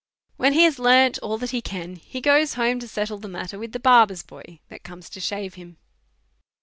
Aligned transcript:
When 0.37 0.53
he 0.53 0.61
lias 0.61 0.79
learned 0.79 1.19
all 1.21 1.37
that 1.37 1.51
he 1.51 1.61
can, 1.61 1.97
he 1.97 2.21
goes 2.21 2.55
home 2.55 2.79
to 2.79 2.87
settle 2.87 3.19
the 3.19 3.27
matter 3.27 3.59
with 3.59 3.71
the 3.71 3.79
barber's 3.79 4.23
boy 4.23 4.59
that 4.69 4.81
comes 4.81 5.11
to 5.11 5.19
shave 5.19 5.53
him. 5.53 5.77